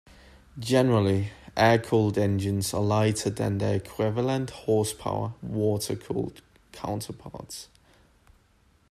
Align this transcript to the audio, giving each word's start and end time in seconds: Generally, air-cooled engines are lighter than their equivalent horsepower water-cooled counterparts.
Generally, 0.57 1.29
air-cooled 1.55 2.17
engines 2.17 2.73
are 2.73 2.81
lighter 2.81 3.29
than 3.29 3.59
their 3.59 3.75
equivalent 3.75 4.49
horsepower 4.49 5.35
water-cooled 5.43 6.41
counterparts. 6.71 7.67